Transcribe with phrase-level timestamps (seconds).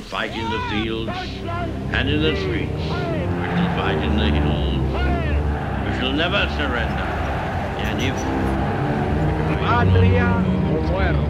[0.00, 1.10] shall fight in the fields
[1.92, 2.72] and in the streets.
[2.72, 4.76] We shall fight in the hills.
[5.86, 7.06] We shall never surrender.
[7.82, 8.14] And if
[9.60, 11.26] Patria o muerte.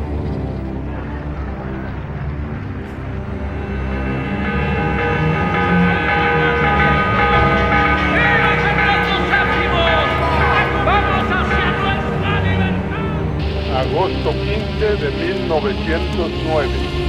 [13.80, 17.00] Agosto 15 de 1909.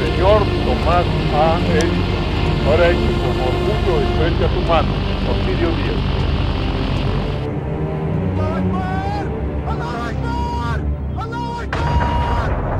[0.00, 1.02] Señor Tomás
[1.34, 1.58] A.
[1.66, 2.22] Edison.
[2.64, 4.92] Ahora hecho con orgullo estrecha su mano.
[5.26, 6.00] Porfirio Díaz.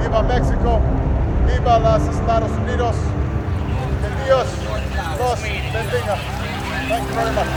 [0.01, 0.81] Viva México,
[1.49, 2.95] viva los Estados Unidos.
[4.01, 4.47] Que Dios
[5.19, 6.15] los bendiga.
[6.89, 7.51] Thank you very much.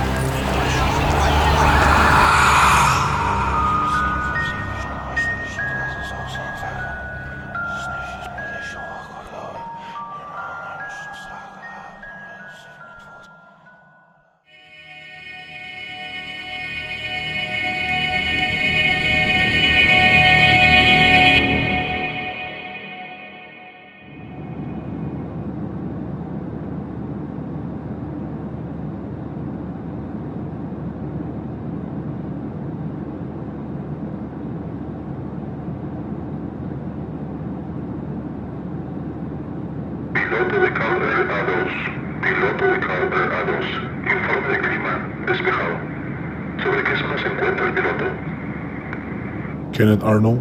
[49.72, 50.40] Kenneth Arnold.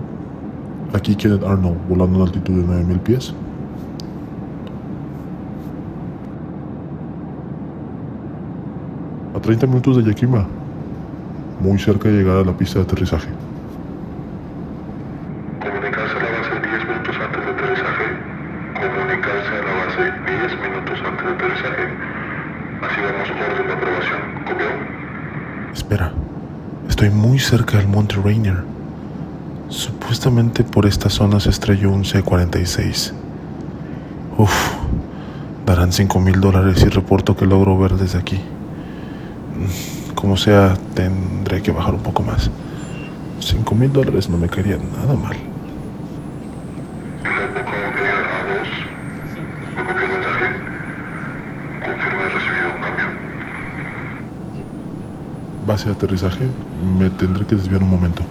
[0.94, 3.34] Aquí Kenneth Arnold, volando a una altitud de 9000 pies.
[9.34, 10.46] A 30 minutos de Yakima.
[11.60, 13.28] Muy cerca de llegar a la pista de aterrizaje.
[28.22, 28.62] Rainier.
[29.68, 33.12] Supuestamente por esta zona se estrelló un C-46.
[34.38, 34.52] Uf,
[35.66, 38.40] darán 5 mil dólares si reporto que logro ver desde aquí.
[40.14, 42.50] Como sea, tendré que bajar un poco más.
[43.40, 45.36] 5 mil dólares no me caerían nada mal.
[47.22, 48.68] Piloto Calder A2.
[49.76, 50.46] ¿Me copió el mensaje?
[51.84, 53.06] Confirma recibido un cambio.
[55.72, 56.46] Base de aterrizaje,
[56.98, 58.22] me tendré que desviar un momento.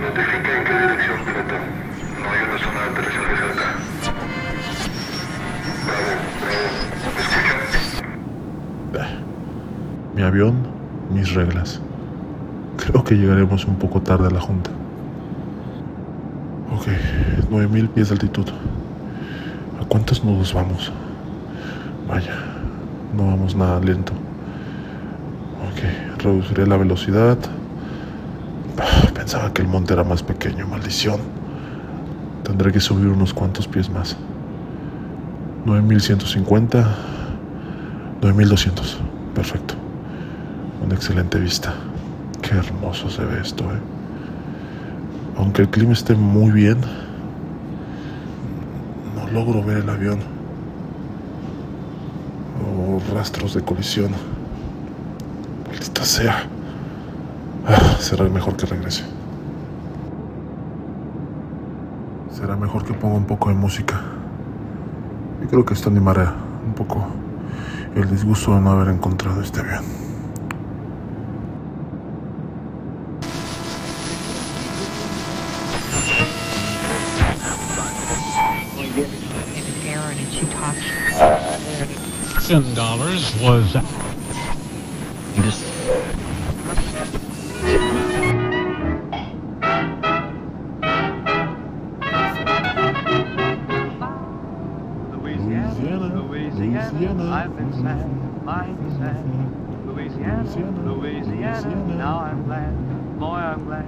[0.00, 1.18] Notifique en qué dirección.
[2.20, 3.66] No hay una zona de aterrizaje cerca.
[5.86, 6.10] Bravo,
[6.42, 6.66] bravo.
[7.14, 7.20] ¿Me
[8.98, 9.06] escucha?
[10.16, 10.54] Mi avión,
[11.14, 11.80] mis reglas.
[12.78, 14.70] Creo que llegaremos un poco tarde a la junta.
[16.74, 16.88] Ok,
[17.48, 18.48] 9000 pies de altitud.
[19.80, 20.90] ¿A cuántos nudos vamos?
[22.08, 22.34] Vaya,
[23.16, 24.14] no vamos nada lento.
[26.18, 27.38] Reduciré la velocidad.
[29.14, 31.20] Pensaba que el monte era más pequeño, maldición.
[32.42, 34.16] Tendré que subir unos cuantos pies más.
[35.64, 36.96] 9150.
[38.20, 38.98] 9200.
[39.34, 39.74] Perfecto.
[40.84, 41.74] Una excelente vista.
[42.42, 43.78] Qué hermoso se ve esto, eh.
[45.36, 46.78] Aunque el clima esté muy bien,
[49.14, 50.18] no logro ver el avión.
[52.60, 54.37] O rastros de colisión.
[55.98, 56.48] Maldita sea.
[57.66, 59.04] Ah, será mejor que regrese.
[62.32, 64.00] Será mejor que ponga un poco de música.
[65.42, 67.04] Y creo que esto animará un poco
[67.96, 69.84] el disgusto de no haber encontrado este avión.
[79.56, 80.78] and Aaron, and she talked.
[82.46, 83.76] Ten dollars was
[97.48, 99.24] I've been sad, mighty sad.
[99.86, 103.86] Louisiana, Louisiana, now I'm glad, boy I'm glad.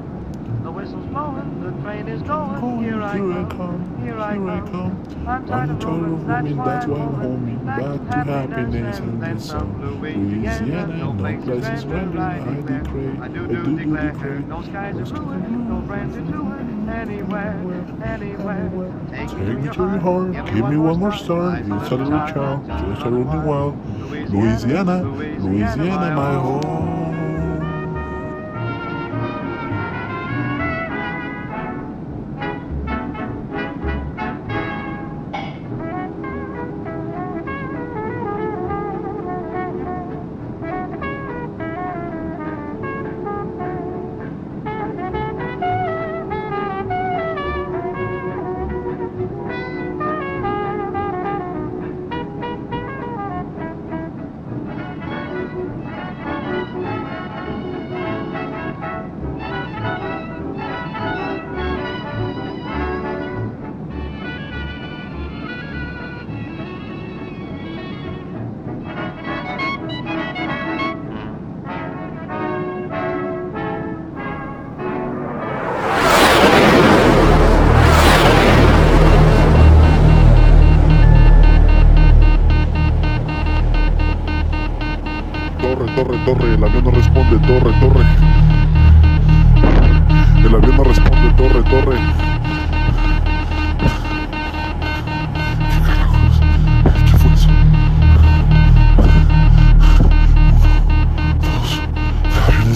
[0.64, 2.82] The whistle's blowing, the train is going.
[2.82, 3.18] Here I
[3.50, 4.36] come, here I
[4.70, 5.04] come.
[5.26, 7.58] I'm tired of roaming, that's why I'm homing.
[7.66, 10.00] Back to happiness and then this some.
[10.00, 12.18] Louisiana, no place is grander.
[12.18, 13.22] I declare.
[13.22, 14.38] I do declare.
[14.48, 17.56] No skies are blue, no friends are doing anywhere,
[18.04, 18.92] anywhere.
[19.10, 21.56] Take me to your heart, give me one more star.
[21.56, 23.76] It's a little child, just a running wild.
[24.30, 26.99] Louisiana, Louisiana, my home.
[86.04, 88.04] torre, torre, el avión no responde, torre, torre.
[90.38, 91.96] El avión no responde, torre, torre.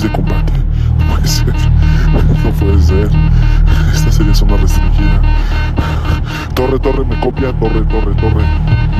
[0.03, 0.53] de combate.
[0.99, 1.55] No puede ser.
[2.45, 3.09] No puede ser.
[3.95, 5.21] Esta serie es una restringida.
[6.55, 7.53] Torre, torre, me copia.
[7.55, 8.94] Torre, torre, torre.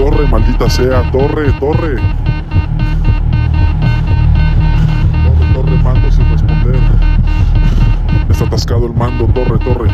[0.00, 1.02] Torre, maldita sea.
[1.12, 1.96] Torre, torre.
[5.26, 6.80] Torre, torre, mando sin responder.
[8.30, 9.26] Está atascado el mando.
[9.26, 9.90] Torre, torre.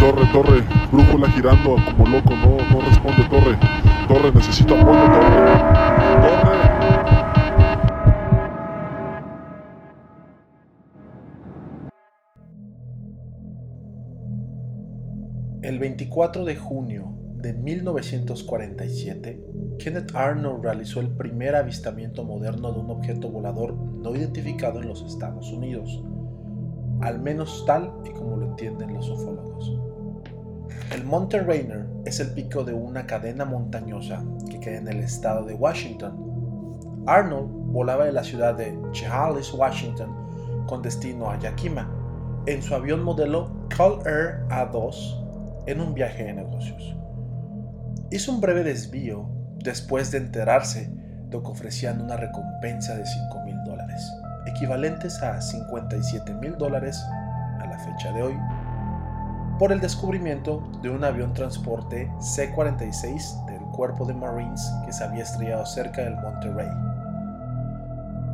[0.00, 0.64] Torre, torre.
[0.90, 2.34] Brújula girando como loco.
[2.34, 3.56] No, no responde, torre.
[4.08, 5.93] Torre, necesito apoyo, torre.
[15.74, 19.44] El 24 de junio de 1947,
[19.76, 25.02] Kenneth Arnold realizó el primer avistamiento moderno de un objeto volador no identificado en los
[25.02, 26.00] Estados Unidos,
[27.00, 29.76] al menos tal y como lo entienden los ufólogos.
[30.92, 35.44] El Monte Rainier es el pico de una cadena montañosa que queda en el estado
[35.44, 37.02] de Washington.
[37.06, 40.14] Arnold volaba de la ciudad de Chehalis, Washington,
[40.68, 41.92] con destino a Yakima,
[42.46, 45.23] en su avión modelo Call Air A2
[45.66, 46.96] en un viaje de negocios.
[48.10, 49.28] Hizo un breve desvío
[49.58, 50.90] después de enterarse
[51.28, 54.00] de que ofrecían una recompensa de 5 mil dólares,
[54.46, 57.02] equivalentes a 57 mil dólares
[57.60, 58.36] a la fecha de hoy,
[59.58, 65.22] por el descubrimiento de un avión transporte C-46 del cuerpo de Marines que se había
[65.22, 66.68] estrellado cerca del Monte Ray.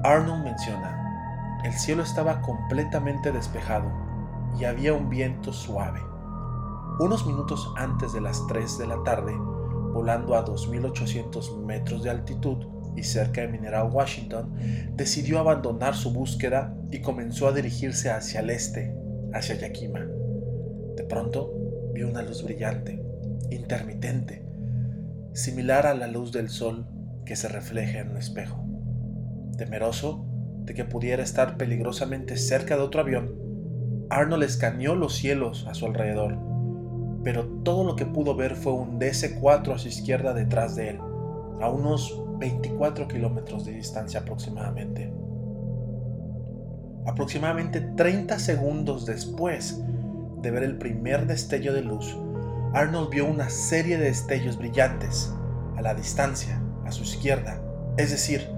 [0.03, 3.91] Arnold menciona, el cielo estaba completamente despejado
[4.59, 6.10] y había un viento suave.
[7.01, 12.67] Unos minutos antes de las 3 de la tarde, volando a 2.800 metros de altitud
[12.95, 14.53] y cerca de Mineral, Washington,
[14.97, 18.95] decidió abandonar su búsqueda y comenzó a dirigirse hacia el este,
[19.33, 20.01] hacia Yakima.
[20.95, 21.55] De pronto
[21.95, 23.03] vio una luz brillante,
[23.51, 24.45] intermitente,
[25.33, 26.87] similar a la luz del sol
[27.25, 28.63] que se refleja en un espejo.
[29.57, 30.27] Temeroso
[30.65, 33.37] de que pudiera estar peligrosamente cerca de otro avión,
[34.11, 36.50] Arnold escaneó los cielos a su alrededor,
[37.23, 40.99] pero todo lo que pudo ver fue un DC-4 a su izquierda detrás de él,
[41.61, 45.13] a unos 24 kilómetros de distancia aproximadamente.
[47.07, 49.83] Aproximadamente 30 segundos después
[50.41, 52.17] de ver el primer destello de luz,
[52.73, 55.35] Arnold vio una serie de destellos brillantes
[55.77, 57.61] a la distancia, a su izquierda,
[57.97, 58.49] es decir,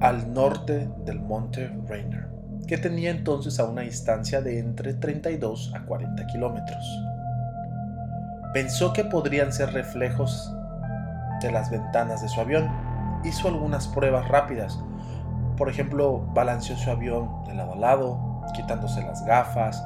[0.00, 2.28] al norte del monte Rainier,
[2.66, 6.84] que tenía entonces a una distancia de entre 32 a 40 kilómetros.
[8.52, 10.54] Pensó que podrían ser reflejos
[11.42, 12.68] de las ventanas de su avión.
[13.24, 14.80] Hizo algunas pruebas rápidas.
[15.56, 19.82] Por ejemplo, balanceó su avión de lado a lado, quitándose las gafas,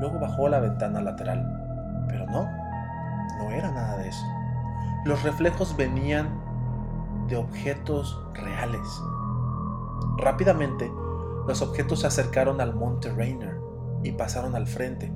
[0.00, 2.06] luego bajó la ventana lateral.
[2.08, 2.48] Pero no,
[3.38, 4.24] no era nada de eso.
[5.04, 6.28] Los reflejos venían
[7.28, 8.88] de objetos reales.
[10.18, 10.90] Rápidamente,
[11.46, 13.58] los objetos se acercaron al monte Rainier
[14.02, 15.12] y pasaron al frente,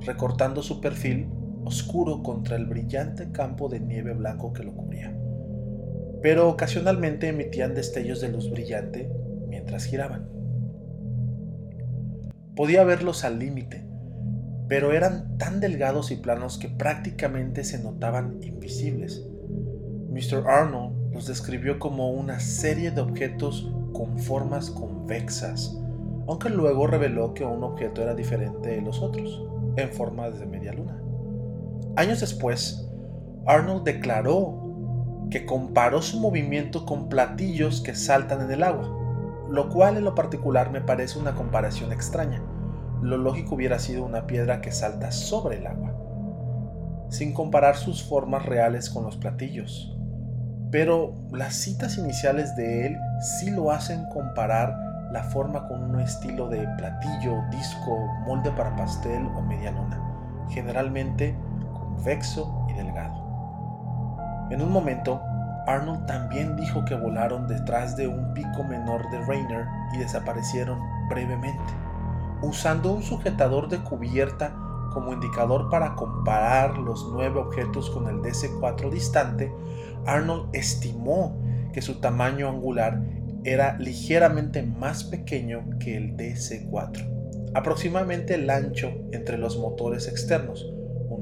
[0.00, 1.32] recortando su perfil
[1.64, 5.16] oscuro contra el brillante campo de nieve blanco que lo cubría.
[6.22, 9.10] Pero ocasionalmente emitían destellos de luz brillante
[9.48, 10.28] mientras giraban.
[12.56, 13.86] Podía verlos al límite,
[14.68, 19.24] pero eran tan delgados y planos que prácticamente se notaban invisibles.
[20.10, 20.48] Mr.
[20.48, 25.78] Arnold los describió como una serie de objetos con formas convexas,
[26.26, 29.42] aunque luego reveló que un objeto era diferente de los otros,
[29.76, 31.00] en forma de media luna.
[31.98, 32.88] Años después,
[33.44, 38.88] Arnold declaró que comparó su movimiento con platillos que saltan en el agua,
[39.50, 42.40] lo cual en lo particular me parece una comparación extraña.
[43.02, 45.92] Lo lógico hubiera sido una piedra que salta sobre el agua,
[47.08, 49.98] sin comparar sus formas reales con los platillos.
[50.70, 52.96] Pero las citas iniciales de él
[53.40, 54.72] sí lo hacen comparar
[55.10, 61.36] la forma con un estilo de platillo, disco, molde para pastel o media luna, generalmente
[61.98, 64.48] convexo y delgado.
[64.50, 65.20] En un momento,
[65.66, 70.78] Arnold también dijo que volaron detrás de un pico menor de Rainer y desaparecieron
[71.10, 71.72] brevemente,
[72.40, 74.54] usando un sujetador de cubierta
[74.92, 79.52] como indicador para comparar los nueve objetos con el DC-4 distante,
[80.06, 81.36] Arnold estimó
[81.72, 83.02] que su tamaño angular
[83.44, 90.66] era ligeramente más pequeño que el DC-4, aproximadamente el ancho entre los motores externos,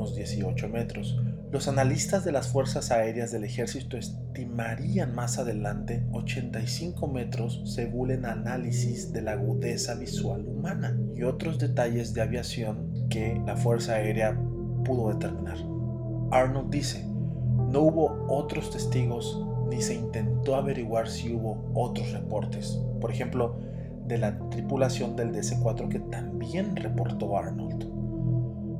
[0.06, 1.18] unos 18 metros.
[1.50, 8.25] Los analistas de las Fuerzas Aéreas del Ejército estimarían más adelante 85 metros según el
[8.25, 14.38] análisis de la agudeza visual humana y otros detalles de aviación que la Fuerza Aérea
[14.84, 15.58] pudo determinar.
[16.30, 23.10] Arnold dice, no hubo otros testigos ni se intentó averiguar si hubo otros reportes, por
[23.10, 23.56] ejemplo,
[24.06, 27.95] de la tripulación del DC-4 que también reportó Arnold.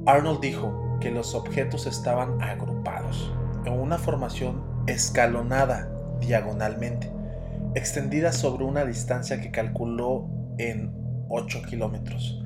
[0.07, 3.33] Arnold dijo que los objetos estaban agrupados
[3.65, 5.89] en una formación escalonada
[6.21, 7.11] diagonalmente,
[7.75, 10.95] extendida sobre una distancia que calculó en
[11.29, 12.41] 8 kilómetros.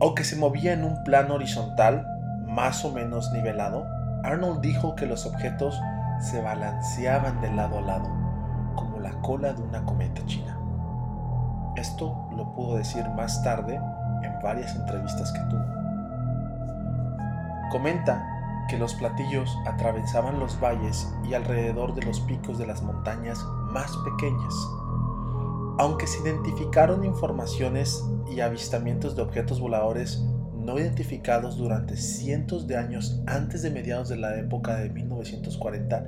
[0.00, 2.04] Aunque se movía en un plano horizontal
[2.48, 3.86] más o menos nivelado,
[4.24, 5.80] Arnold dijo que los objetos
[6.20, 8.08] se balanceaban de lado a lado,
[8.74, 10.58] como la cola de una cometa china.
[11.76, 15.77] Esto lo pudo decir más tarde en varias entrevistas que tuvo.
[17.70, 23.44] Comenta que los platillos atravesaban los valles y alrededor de los picos de las montañas
[23.72, 24.54] más pequeñas.
[25.78, 30.22] Aunque se identificaron informaciones y avistamientos de objetos voladores
[30.54, 36.06] no identificados durante cientos de años antes de mediados de la época de 1940,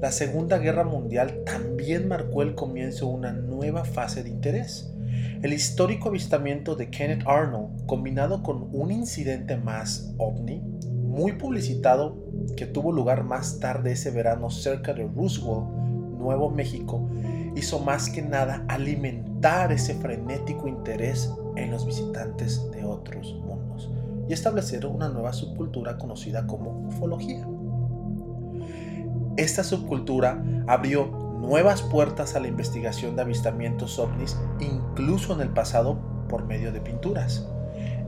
[0.00, 4.92] la Segunda Guerra Mundial también marcó el comienzo de una nueva fase de interés.
[5.42, 10.62] El histórico avistamiento de Kenneth Arnold, combinado con un incidente más ovni,
[11.12, 12.16] muy publicitado,
[12.56, 15.68] que tuvo lugar más tarde ese verano cerca de Roosevelt,
[16.18, 17.06] Nuevo México,
[17.54, 23.90] hizo más que nada alimentar ese frenético interés en los visitantes de otros mundos
[24.26, 27.46] y establecer una nueva subcultura conocida como ufología.
[29.36, 31.06] Esta subcultura abrió
[31.40, 35.98] nuevas puertas a la investigación de avistamientos ovnis incluso en el pasado
[36.30, 37.46] por medio de pinturas,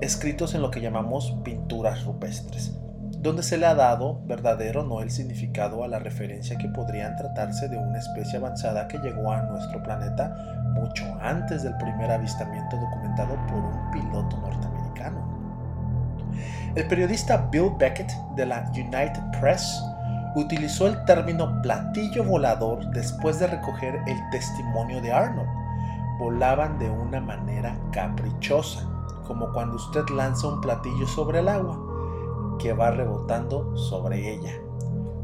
[0.00, 2.78] escritos en lo que llamamos pinturas rupestres,
[3.24, 7.16] donde se le ha dado verdadero o no el significado a la referencia que podrían
[7.16, 10.36] tratarse de una especie avanzada que llegó a nuestro planeta
[10.74, 15.26] mucho antes del primer avistamiento documentado por un piloto norteamericano.
[16.74, 19.82] El periodista Bill Beckett de la United Press
[20.34, 25.48] utilizó el término platillo volador después de recoger el testimonio de Arnold.
[26.18, 28.86] Volaban de una manera caprichosa,
[29.26, 31.93] como cuando usted lanza un platillo sobre el agua,
[32.58, 34.52] que va rebotando sobre ella.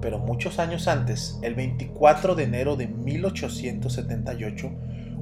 [0.01, 4.71] Pero muchos años antes, el 24 de enero de 1878,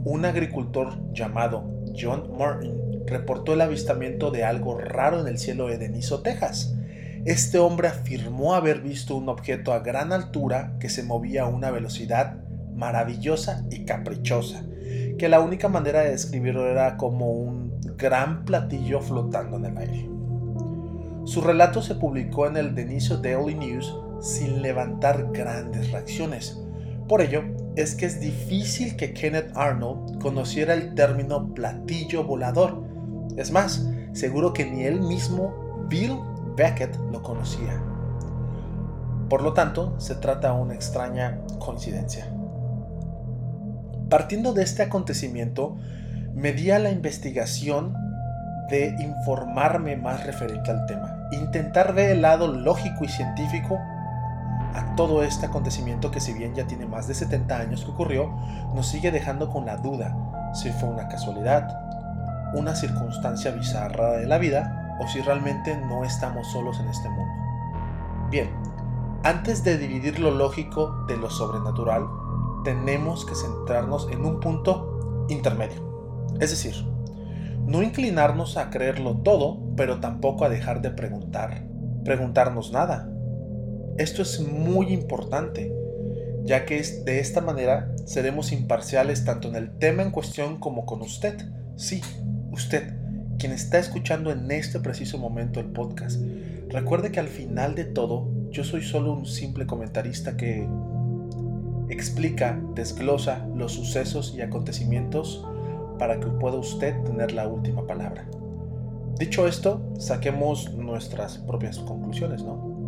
[0.04, 1.64] un agricultor llamado
[1.98, 6.74] John Martin reportó el avistamiento de algo raro en el cielo de Deniso, Texas.
[7.24, 11.70] Este hombre afirmó haber visto un objeto a gran altura que se movía a una
[11.70, 12.36] velocidad
[12.74, 14.64] maravillosa y caprichosa,
[15.18, 20.17] que la única manera de describirlo era como un gran platillo flotando en el aire.
[21.28, 26.58] Su relato se publicó en el Deniso Daily News sin levantar grandes reacciones.
[27.06, 27.42] Por ello,
[27.76, 32.82] es que es difícil que Kenneth Arnold conociera el término platillo volador.
[33.36, 36.16] Es más, seguro que ni él mismo, Bill
[36.56, 37.78] Beckett, lo conocía.
[39.28, 42.32] Por lo tanto, se trata de una extraña coincidencia.
[44.08, 45.76] Partiendo de este acontecimiento,
[46.34, 47.92] me di a la investigación
[48.70, 53.78] de informarme más referente al tema, intentar ver el lado lógico y científico
[54.74, 58.34] a todo este acontecimiento que si bien ya tiene más de 70 años que ocurrió,
[58.74, 60.16] nos sigue dejando con la duda
[60.54, 61.68] si fue una casualidad,
[62.54, 67.32] una circunstancia bizarra de la vida o si realmente no estamos solos en este mundo.
[68.30, 68.50] Bien,
[69.24, 72.06] antes de dividir lo lógico de lo sobrenatural,
[72.64, 75.82] tenemos que centrarnos en un punto intermedio.
[76.40, 76.74] Es decir,
[77.66, 81.62] no inclinarnos a creerlo todo, pero tampoco a dejar de preguntar,
[82.04, 83.08] preguntarnos nada,
[83.96, 85.72] esto es muy importante,
[86.44, 91.00] ya que de esta manera seremos imparciales tanto en el tema en cuestión como con
[91.00, 91.36] usted.
[91.76, 92.02] Sí,
[92.50, 92.92] usted,
[93.38, 96.20] quien está escuchando en este preciso momento el podcast.
[96.68, 100.68] Recuerde que al final de todo, yo soy solo un simple comentarista que
[101.88, 105.46] explica, desglosa los sucesos y acontecimientos
[106.00, 108.26] para que pueda usted tener la última palabra.
[109.18, 112.78] Dicho esto, saquemos nuestras propias conclusiones, ¿no?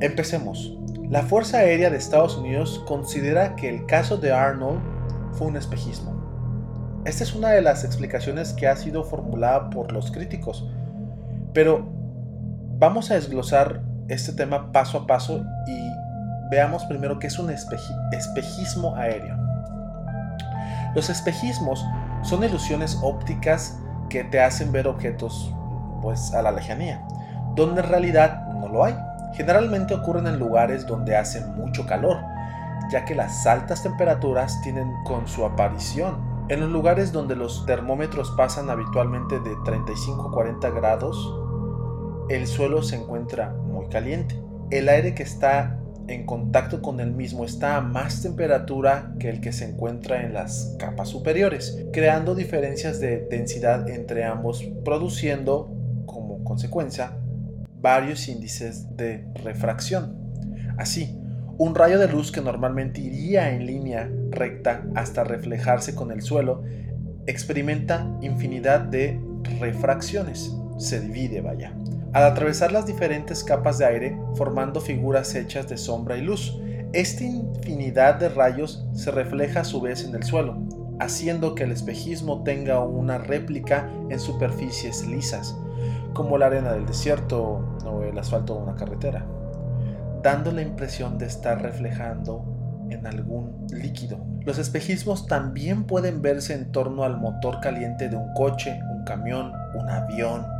[0.00, 0.76] Empecemos.
[1.08, 4.80] La Fuerza Aérea de Estados Unidos considera que el caso de Arnold
[5.34, 6.16] fue un espejismo.
[7.04, 10.68] Esta es una de las explicaciones que ha sido formulada por los críticos,
[11.52, 11.86] pero
[12.78, 15.90] vamos a desglosar este tema paso a paso y
[16.50, 19.36] veamos primero qué es un espejismo aéreo.
[20.96, 21.84] Los espejismos
[22.24, 25.52] son ilusiones ópticas que te hacen ver objetos
[26.02, 27.06] pues a la lejanía,
[27.54, 28.94] donde en realidad no lo hay.
[29.34, 32.18] Generalmente ocurren en lugares donde hace mucho calor,
[32.90, 36.36] ya que las altas temperaturas tienen con su aparición.
[36.48, 41.34] En los lugares donde los termómetros pasan habitualmente de 35 a 40 grados,
[42.28, 44.40] el suelo se encuentra muy caliente.
[44.70, 49.40] El aire que está en contacto con el mismo está a más temperatura que el
[49.40, 55.72] que se encuentra en las capas superiores, creando diferencias de densidad entre ambos, produciendo
[56.06, 57.12] como consecuencia
[57.80, 60.16] varios índices de refracción.
[60.78, 61.18] Así,
[61.58, 66.62] un rayo de luz que normalmente iría en línea recta hasta reflejarse con el suelo,
[67.26, 69.20] experimenta infinidad de
[69.60, 70.54] refracciones.
[70.78, 71.72] Se divide, vaya.
[72.16, 76.58] Al atravesar las diferentes capas de aire, formando figuras hechas de sombra y luz,
[76.94, 80.56] esta infinidad de rayos se refleja a su vez en el suelo,
[80.98, 85.58] haciendo que el espejismo tenga una réplica en superficies lisas,
[86.14, 89.26] como la arena del desierto o el asfalto de una carretera
[90.22, 94.18] dando la impresión de estar reflejando en algún líquido.
[94.46, 99.52] Los espejismos también pueden verse en torno al motor caliente de un coche, un camión,
[99.74, 100.55] un avión,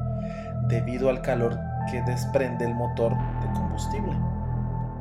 [0.69, 1.59] debido al calor
[1.91, 4.13] que desprende el motor de combustible.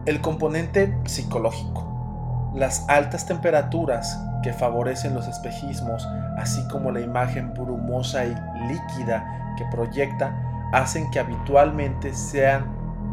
[0.06, 2.52] El componente psicológico.
[2.54, 8.36] Las altas temperaturas que favorecen los espejismos, así como la imagen brumosa y
[8.68, 10.34] líquida que proyecta,
[10.72, 12.66] hacen que habitualmente sean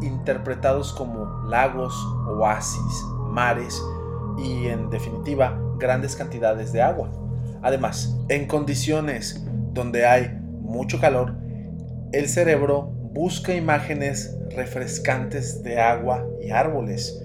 [0.03, 1.95] interpretados como lagos,
[2.29, 3.81] oasis, mares
[4.38, 7.09] y en definitiva grandes cantidades de agua.
[7.62, 11.41] Además, en condiciones donde hay mucho calor,
[12.12, 17.22] el cerebro busca imágenes refrescantes de agua y árboles.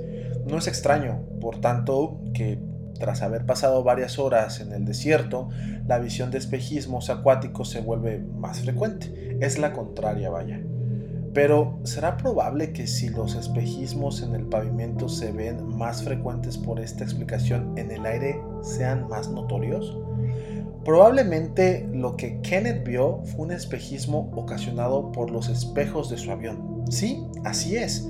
[0.49, 2.59] No es extraño, por tanto, que
[2.97, 5.49] tras haber pasado varias horas en el desierto,
[5.85, 9.37] la visión de espejismos acuáticos se vuelve más frecuente.
[9.39, 10.61] Es la contraria, vaya.
[11.33, 16.79] Pero ¿será probable que si los espejismos en el pavimento se ven más frecuentes por
[16.79, 19.95] esta explicación, en el aire sean más notorios?
[20.87, 26.85] Probablemente lo que Kenneth vio fue un espejismo ocasionado por los espejos de su avión.
[26.89, 28.07] Sí, así es.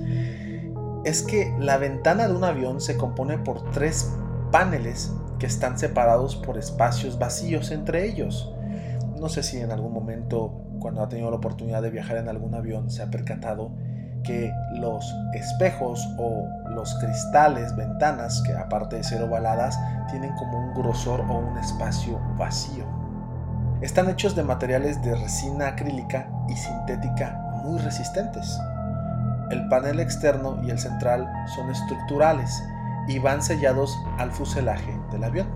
[1.04, 4.14] Es que la ventana de un avión se compone por tres
[4.52, 8.54] paneles que están separados por espacios vacíos entre ellos.
[9.18, 12.54] No sé si en algún momento cuando ha tenido la oportunidad de viajar en algún
[12.54, 13.72] avión, se ha percatado
[14.22, 19.78] que los espejos o los cristales, ventanas, que aparte de ser ovaladas,
[20.10, 22.84] tienen como un grosor o un espacio vacío.
[23.80, 28.58] Están hechos de materiales de resina acrílica y sintética muy resistentes.
[29.50, 32.62] El panel externo y el central son estructurales
[33.06, 35.48] y van sellados al fuselaje del avión,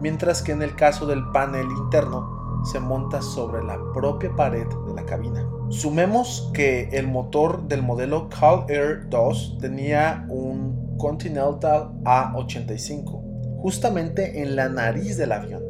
[0.00, 4.94] mientras que en el caso del panel interno se monta sobre la propia pared de
[4.94, 5.44] la cabina.
[5.68, 14.54] Sumemos que el motor del modelo Cal Air 2 tenía un Continental A85, justamente en
[14.54, 15.62] la nariz del avión,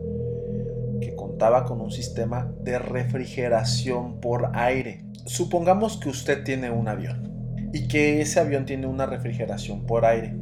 [1.00, 5.02] que contaba con un sistema de refrigeración por aire.
[5.24, 10.36] Supongamos que usted tiene un avión y que ese avión tiene una refrigeración por aire.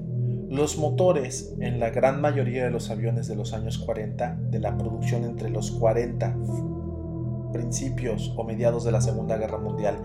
[0.51, 4.77] Los motores en la gran mayoría de los aviones de los años 40, de la
[4.77, 6.37] producción entre los 40
[7.55, 9.97] principios o mediados de la Segunda Guerra Mundial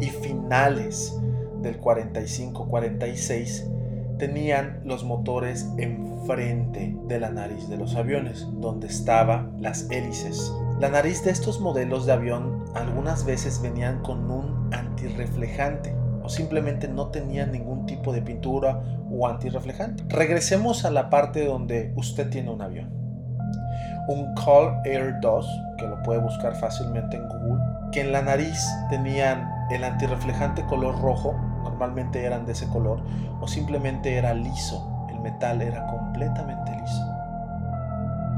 [0.00, 1.18] y finales
[1.62, 9.88] del 45-46, tenían los motores enfrente de la nariz de los aviones, donde estaban las
[9.90, 10.52] hélices.
[10.80, 16.88] La nariz de estos modelos de avión algunas veces venían con un antirreflejante o simplemente
[16.88, 20.02] no tenían ningún tipo de pintura o antirreflejante.
[20.08, 23.05] Regresemos a la parte donde usted tiene un avión.
[24.08, 28.64] Un Call Air 2, que lo puede buscar fácilmente en Google, que en la nariz
[28.88, 33.00] tenían el antirreflejante color rojo, normalmente eran de ese color,
[33.40, 37.02] o simplemente era liso, el metal era completamente liso.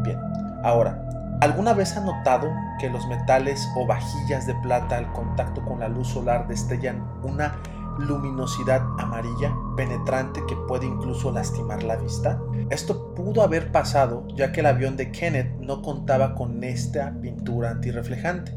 [0.02, 0.18] Bien,
[0.62, 0.98] ahora,
[1.40, 5.88] ¿alguna vez ha notado que los metales o vajillas de plata al contacto con la
[5.88, 7.54] luz solar destellan una
[7.98, 12.40] luminosidad amarilla penetrante que puede incluso lastimar la vista?
[12.70, 17.70] Esto pudo haber pasado ya que el avión de Kenneth no contaba con esta pintura
[17.70, 18.52] antirreflejante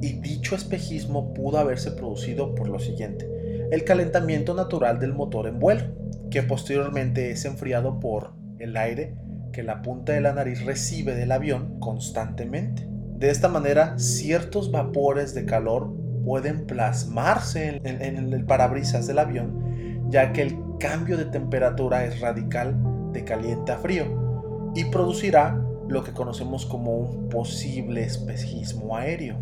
[0.00, 3.28] y dicho espejismo pudo haberse producido por lo siguiente,
[3.70, 5.82] el calentamiento natural del motor en vuelo,
[6.30, 9.14] que posteriormente es enfriado por el aire
[9.52, 12.86] que la punta de la nariz recibe del avión constantemente.
[12.88, 15.92] De esta manera, ciertos vapores de calor
[16.24, 22.76] pueden plasmarse en, el parabrisas del avión, ya que el cambio de temperatura es radical
[23.12, 29.36] de caliente a frío y producirá lo que conocemos como un posible espejismo aéreo,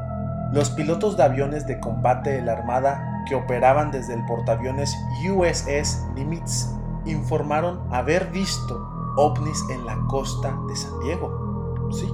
[0.52, 4.96] los pilotos de aviones de combate de la Armada que operaban desde el portaaviones
[5.28, 6.68] USS Nimitz
[7.06, 11.88] informaron haber visto ovnis en la costa de San Diego.
[11.92, 12.06] Sí.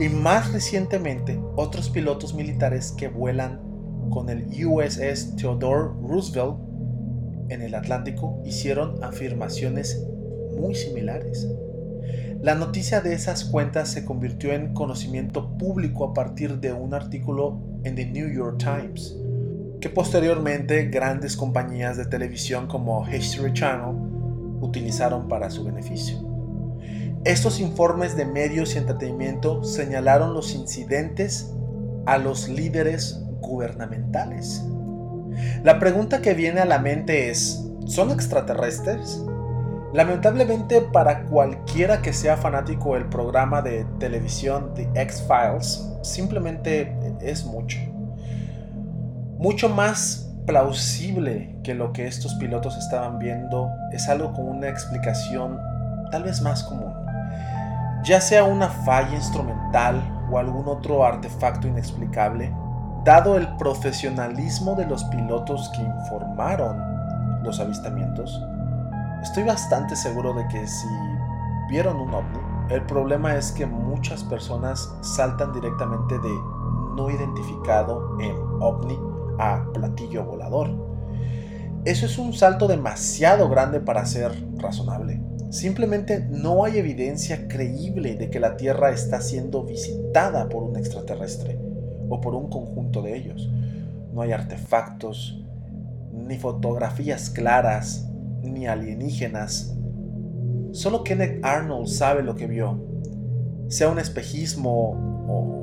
[0.00, 3.67] Y más recientemente, otros pilotos militares que vuelan
[4.10, 6.56] con el USS Theodore Roosevelt
[7.48, 10.04] en el Atlántico hicieron afirmaciones
[10.58, 11.48] muy similares.
[12.40, 17.58] La noticia de esas cuentas se convirtió en conocimiento público a partir de un artículo
[17.84, 19.16] en The New York Times,
[19.80, 23.94] que posteriormente grandes compañías de televisión como History Channel
[24.60, 26.18] utilizaron para su beneficio.
[27.24, 31.52] Estos informes de medios y entretenimiento señalaron los incidentes
[32.06, 34.64] a los líderes gubernamentales.
[35.62, 39.22] La pregunta que viene a la mente es, ¿son extraterrestres?
[39.92, 47.78] Lamentablemente para cualquiera que sea fanático del programa de televisión The X-Files, simplemente es mucho
[49.38, 55.60] mucho más plausible que lo que estos pilotos estaban viendo es algo con una explicación
[56.10, 56.92] tal vez más común.
[58.02, 62.52] Ya sea una falla instrumental o algún otro artefacto inexplicable,
[63.08, 66.76] dado el profesionalismo de los pilotos que informaron
[67.42, 68.38] los avistamientos,
[69.22, 70.88] estoy bastante seguro de que si
[71.70, 76.28] vieron un ovni, el problema es que muchas personas saltan directamente de
[76.96, 79.00] no identificado en ovni
[79.38, 80.68] a platillo volador.
[81.86, 85.22] Eso es un salto demasiado grande para ser razonable.
[85.48, 91.67] Simplemente no hay evidencia creíble de que la Tierra está siendo visitada por un extraterrestre
[92.08, 93.50] o por un conjunto de ellos.
[94.12, 95.42] No hay artefactos,
[96.12, 98.08] ni fotografías claras,
[98.42, 99.76] ni alienígenas.
[100.72, 102.78] Solo Kenneth Arnold sabe lo que vio.
[103.68, 105.08] Sea un espejismo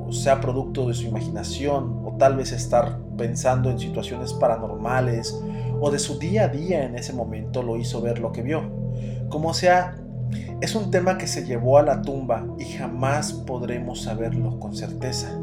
[0.08, 5.41] o sea producto de su imaginación o tal vez estar pensando en situaciones paranormales
[5.79, 8.62] o de su día a día en ese momento lo hizo ver lo que vio.
[9.29, 9.95] Como sea,
[10.62, 15.38] es un tema que se llevó a la tumba y jamás podremos saberlo con certeza.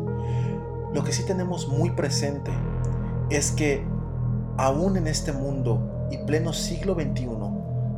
[0.94, 2.52] Lo que sí tenemos muy presente
[3.30, 3.86] es que
[4.58, 7.28] aún en este mundo y pleno siglo XXI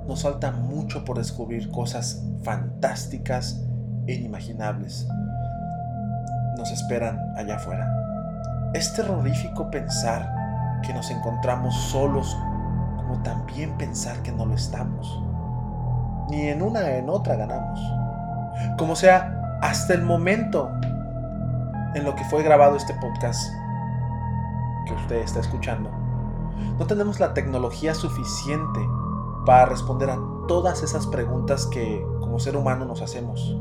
[0.06, 3.64] nos falta mucho por descubrir cosas fantásticas
[4.06, 5.08] e inimaginables.
[6.56, 7.90] Nos esperan allá afuera.
[8.74, 10.30] Es terrorífico pensar
[10.86, 12.36] que nos encontramos solos,
[12.96, 15.20] como también pensar que no lo estamos.
[16.30, 17.80] Ni en una ni en otra ganamos.
[18.78, 20.70] Como sea, hasta el momento
[21.94, 23.52] en lo que fue grabado este podcast
[24.86, 25.90] que usted está escuchando,
[26.78, 28.80] no tenemos la tecnología suficiente
[29.46, 33.56] para responder a todas esas preguntas que como ser humano nos hacemos.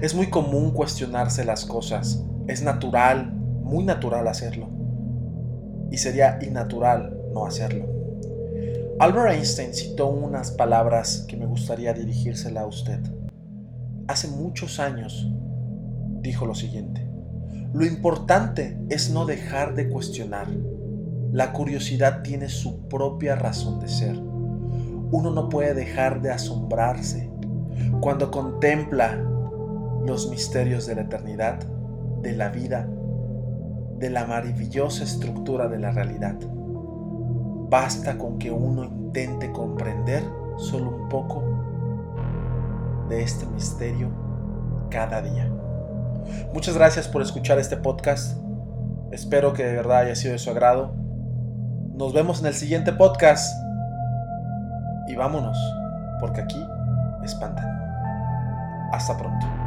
[0.00, 3.36] Es muy común cuestionarse las cosas, es natural
[3.66, 4.68] muy natural hacerlo.
[5.90, 7.84] Y sería innatural no hacerlo.
[8.98, 13.00] Albert Einstein citó unas palabras que me gustaría dirigírsela a usted.
[14.08, 15.28] Hace muchos años
[16.20, 17.05] dijo lo siguiente.
[17.76, 20.46] Lo importante es no dejar de cuestionar.
[21.30, 24.16] La curiosidad tiene su propia razón de ser.
[24.16, 27.30] Uno no puede dejar de asombrarse.
[28.00, 29.22] Cuando contempla
[30.06, 31.58] los misterios de la eternidad,
[32.22, 32.88] de la vida,
[33.98, 36.36] de la maravillosa estructura de la realidad.
[37.68, 40.22] Basta con que uno intente comprender
[40.56, 41.44] solo un poco
[43.10, 44.08] de este misterio
[44.88, 45.52] cada día.
[46.52, 48.38] Muchas gracias por escuchar este podcast.
[49.12, 50.94] Espero que de verdad haya sido de su agrado.
[51.94, 53.54] Nos vemos en el siguiente podcast.
[55.08, 55.56] Y vámonos,
[56.20, 56.62] porque aquí
[57.24, 57.66] espantan.
[58.92, 59.65] Hasta pronto.